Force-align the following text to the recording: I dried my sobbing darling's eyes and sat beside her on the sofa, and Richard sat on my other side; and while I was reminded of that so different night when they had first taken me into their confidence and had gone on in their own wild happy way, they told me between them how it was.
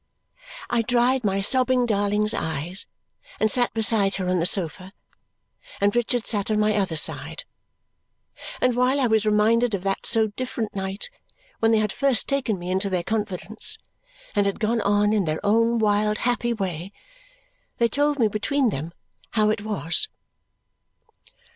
I 0.71 0.81
dried 0.81 1.23
my 1.23 1.41
sobbing 1.41 1.85
darling's 1.85 2.33
eyes 2.33 2.87
and 3.39 3.51
sat 3.51 3.71
beside 3.75 4.15
her 4.15 4.27
on 4.27 4.39
the 4.39 4.47
sofa, 4.47 4.93
and 5.79 5.95
Richard 5.95 6.25
sat 6.25 6.49
on 6.49 6.59
my 6.59 6.75
other 6.75 6.95
side; 6.95 7.43
and 8.59 8.75
while 8.75 8.99
I 8.99 9.05
was 9.05 9.27
reminded 9.27 9.75
of 9.75 9.83
that 9.83 10.07
so 10.07 10.25
different 10.29 10.75
night 10.75 11.11
when 11.59 11.71
they 11.71 11.77
had 11.77 11.93
first 11.93 12.27
taken 12.27 12.57
me 12.57 12.71
into 12.71 12.89
their 12.89 13.03
confidence 13.03 13.77
and 14.35 14.47
had 14.47 14.59
gone 14.59 14.81
on 14.81 15.13
in 15.13 15.25
their 15.25 15.39
own 15.45 15.77
wild 15.77 16.17
happy 16.17 16.51
way, 16.51 16.91
they 17.77 17.87
told 17.87 18.17
me 18.17 18.27
between 18.27 18.69
them 18.71 18.93
how 19.33 19.51
it 19.51 19.61
was. 19.61 20.07